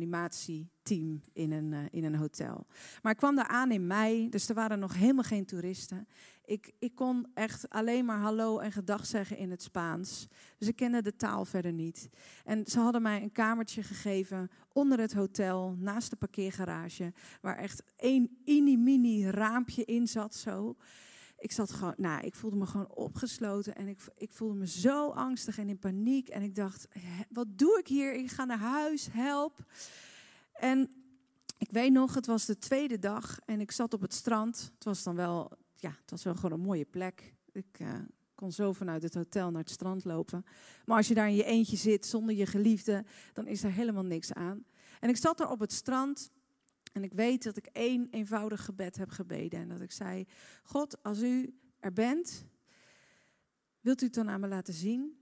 [0.89, 2.67] animatieteam in een, in een hotel.
[3.03, 6.09] Maar ik kwam daar aan in mei, dus er waren nog helemaal geen toeristen.
[6.45, 10.29] Ik, ik kon echt alleen maar hallo en gedag zeggen in het Spaans.
[10.59, 12.09] Dus ik kende de taal verder niet.
[12.45, 17.83] En ze hadden mij een kamertje gegeven onder het hotel, naast de parkeergarage, waar echt
[17.97, 20.77] één mini-mini raampje in zat zo.
[21.39, 25.09] Ik zat gewoon, nou, ik voelde me gewoon opgesloten en ik, ik voelde me zo
[25.09, 26.29] angstig en in paniek.
[26.29, 26.89] En ik dacht,
[27.31, 28.15] wat doe ik hier?
[28.15, 29.65] Ik ga naar huis, help.
[30.59, 30.91] En
[31.59, 34.71] ik weet nog, het was de tweede dag en ik zat op het strand.
[34.75, 37.35] Het was dan wel ja, het was wel gewoon een mooie plek.
[37.53, 37.95] Ik uh,
[38.35, 40.45] kon zo vanuit het hotel naar het strand lopen.
[40.85, 44.05] Maar als je daar in je eentje zit zonder je geliefde, dan is er helemaal
[44.05, 44.65] niks aan.
[45.01, 46.31] En ik zat er op het strand
[46.93, 49.61] en ik weet dat ik één eenvoudig gebed heb gebeden.
[49.61, 50.27] En dat ik zei,
[50.63, 52.45] God, als u er bent,
[53.81, 55.19] wilt u het dan aan me laten zien?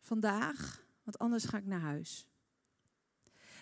[0.00, 2.26] Vandaag, want anders ga ik naar huis.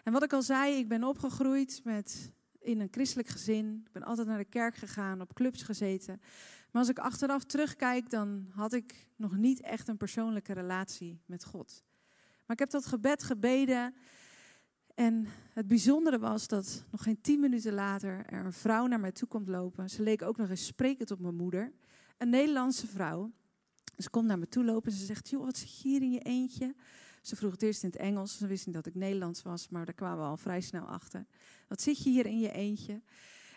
[0.05, 3.83] En wat ik al zei, ik ben opgegroeid met in een christelijk gezin.
[3.87, 6.21] Ik ben altijd naar de kerk gegaan, op clubs gezeten.
[6.71, 11.45] Maar als ik achteraf terugkijk, dan had ik nog niet echt een persoonlijke relatie met
[11.45, 11.85] God.
[12.47, 13.95] Maar ik heb dat gebed gebeden.
[14.95, 19.13] En het bijzondere was dat nog geen tien minuten later er een vrouw naar mij
[19.13, 19.91] toe komt lopen.
[19.91, 21.73] Ze leek ook nog eens sprekend op mijn moeder.
[22.19, 23.33] Een Nederlandse vrouw.
[23.97, 26.13] Ze komt naar me toe lopen en ze zegt: Joh, wat zit je hier in
[26.13, 26.75] je eentje?
[27.21, 28.39] Ze vroeg het eerst in het Engels.
[28.39, 31.27] Ze wist niet dat ik Nederlands was, maar daar kwamen we al vrij snel achter.
[31.69, 33.03] Wat zit je hier in je eentje?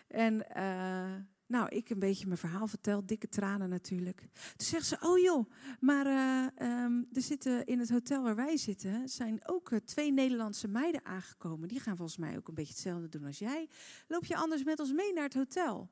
[0.08, 1.14] En uh,
[1.46, 4.18] nou, ik een beetje mijn verhaal vertel, dikke tranen natuurlijk.
[4.56, 5.50] Toen zegt ze, oh joh,
[5.80, 10.12] maar uh, um, er zitten in het hotel waar wij zitten, zijn ook uh, twee
[10.12, 11.68] Nederlandse meiden aangekomen.
[11.68, 13.68] Die gaan volgens mij ook een beetje hetzelfde doen als jij.
[14.08, 15.90] Loop je anders met ons mee naar het hotel?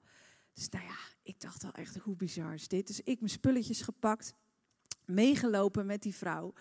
[0.52, 2.86] Dus nou ja, ik dacht al echt, hoe bizar is dit?
[2.86, 4.34] Dus ik mijn spulletjes gepakt,
[5.04, 6.52] meegelopen met die vrouw.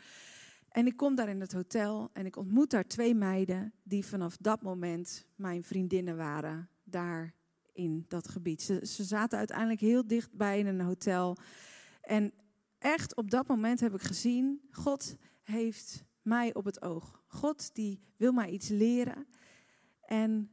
[0.71, 4.37] En ik kom daar in het hotel en ik ontmoet daar twee meiden die vanaf
[4.37, 7.33] dat moment mijn vriendinnen waren, daar
[7.73, 8.61] in dat gebied.
[8.61, 11.37] Ze, zaten uiteindelijk heel dichtbij in een hotel.
[12.01, 12.33] En
[12.77, 17.21] echt op dat moment heb ik gezien, God heeft mij op het oog.
[17.27, 19.27] God die wil mij iets leren.
[20.05, 20.49] En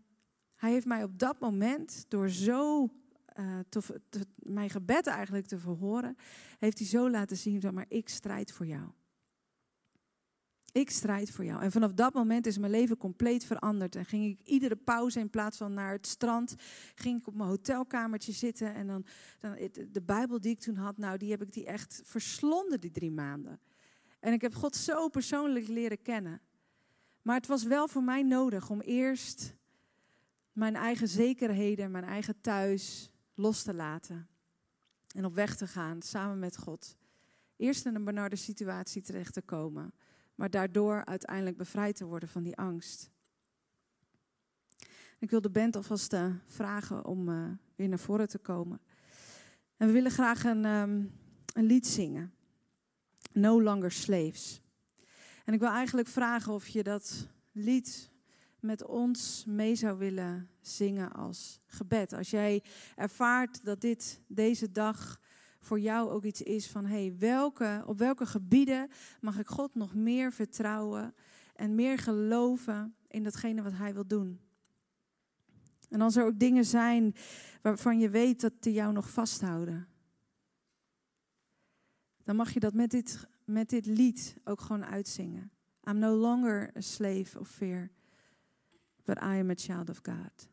[0.55, 2.91] hij heeft mij op dat moment, door zo
[3.69, 6.17] te, te, mijn gebed eigenlijk te verhoren,
[6.59, 8.91] heeft hij zo laten zien, maar ik strijd voor jou.
[10.73, 11.63] Ik strijd voor jou.
[11.63, 13.97] En vanaf dat moment is mijn leven compleet veranderd.
[13.97, 16.55] En ging ik iedere pauze in plaats van naar het strand,
[16.95, 18.75] ging ik op mijn hotelkamertje zitten.
[18.75, 19.05] En dan,
[19.41, 19.57] dan
[19.93, 23.11] de Bijbel die ik toen had, nou, die heb ik die echt verslonden die drie
[23.11, 23.61] maanden.
[24.21, 26.41] En ik heb God zo persoonlijk leren kennen.
[27.23, 29.57] Maar het was wel voor mij nodig om eerst
[30.53, 34.29] mijn eigen zekerheden, mijn eigen thuis los te laten.
[35.15, 36.97] En op weg te gaan samen met God.
[37.57, 39.93] Eerst in een benarde situatie terecht te komen
[40.39, 43.11] maar daardoor uiteindelijk bevrijd te worden van die angst.
[45.19, 48.81] Ik wil de band alvast uh, vragen om uh, weer naar voren te komen.
[49.77, 51.13] En we willen graag een, um,
[51.53, 52.35] een lied zingen.
[53.33, 54.61] No Longer Slaves.
[55.45, 58.11] En ik wil eigenlijk vragen of je dat lied
[58.61, 62.13] met ons mee zou willen zingen als gebed.
[62.13, 62.63] Als jij
[62.97, 65.21] ervaart dat dit deze dag
[65.69, 68.91] voor jou ook iets is van hey, welke, op welke gebieden
[69.21, 71.15] mag ik God nog meer vertrouwen
[71.55, 74.41] en meer geloven in datgene wat Hij wil doen.
[75.89, 77.15] En als er ook dingen zijn
[77.63, 79.89] waarvan je weet dat die jou nog vasthouden,
[82.25, 85.51] dan mag je dat met dit, met dit lied ook gewoon uitzingen.
[85.89, 87.91] I'm no longer a slave of fear,
[89.05, 90.49] but I am a child of God.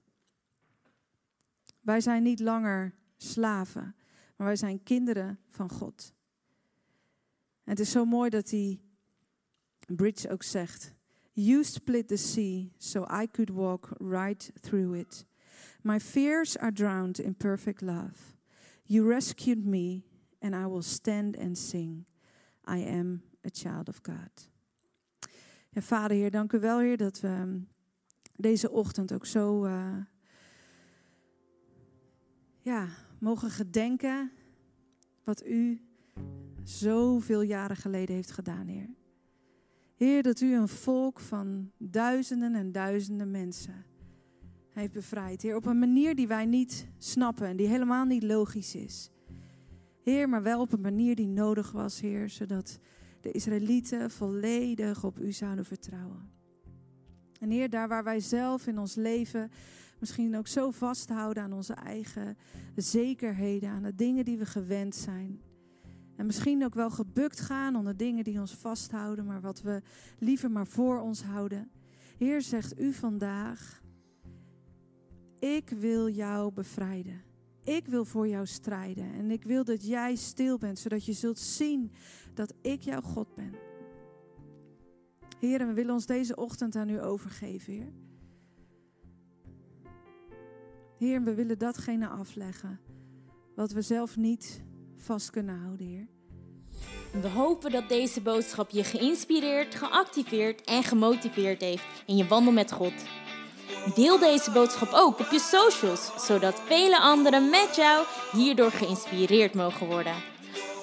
[1.81, 3.95] Wij zijn niet langer slaven,
[4.35, 6.13] maar wij zijn kinderen van God.
[7.63, 8.81] En het is zo mooi dat die
[9.87, 10.93] Bridge ook zegt:
[11.31, 15.25] You split the sea so I could walk right through it.
[15.81, 18.35] My fears are drowned in perfect love.
[18.83, 20.03] You rescued me,
[20.39, 22.05] and I will stand and sing.
[22.67, 24.49] I am a child of God.
[25.69, 27.59] Ja, Vader, Heer, dank u wel, Heer, dat we ehm,
[28.35, 29.97] deze ochtend ook zo uh,
[32.61, 32.87] ja,
[33.19, 34.31] mogen gedenken
[35.23, 35.81] wat u
[36.63, 38.89] zoveel jaren geleden heeft gedaan, Heer.
[39.95, 43.85] Heer, dat u een volk van duizenden en duizenden mensen
[44.69, 45.41] heeft bevrijd.
[45.41, 49.09] Heer, op een manier die wij niet snappen en die helemaal niet logisch is.
[50.03, 52.79] Heer, maar wel op een manier die nodig was, Heer, zodat
[53.21, 56.29] de Israëlieten volledig op u zouden vertrouwen.
[57.39, 59.51] En Heer, daar waar wij zelf in ons leven
[60.05, 62.37] misschien ook zo vasthouden aan onze eigen
[62.75, 65.41] zekerheden, aan de dingen die we gewend zijn.
[66.15, 69.81] En misschien ook wel gebukt gaan onder dingen die ons vasthouden, maar wat we
[70.19, 71.71] liever maar voor ons houden.
[72.17, 73.81] Heer, zegt u vandaag,
[75.39, 77.21] ik wil jou bevrijden.
[77.63, 79.13] Ik wil voor jou strijden.
[79.13, 81.91] En ik wil dat jij stil bent, zodat je zult zien
[82.33, 83.53] dat ik jouw God ben.
[85.39, 88.04] Heer, we willen ons deze ochtend aan u overgeven, Heer.
[90.97, 92.79] Heer, we willen datgene afleggen
[93.55, 94.61] wat we zelf niet
[94.97, 96.07] vast kunnen houden, Heer.
[97.21, 102.71] We hopen dat deze boodschap je geïnspireerd, geactiveerd en gemotiveerd heeft in je wandel met
[102.71, 102.93] God.
[103.95, 109.87] Deel deze boodschap ook op je socials, zodat vele anderen met jou hierdoor geïnspireerd mogen
[109.87, 110.15] worden.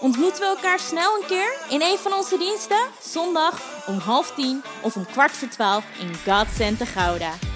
[0.01, 2.89] Ontmoeten we elkaar snel een keer in een van onze diensten?
[3.01, 7.52] Zondag om half tien of om kwart voor twaalf in God Center Gouda.